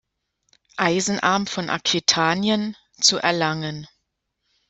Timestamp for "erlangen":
3.19-3.87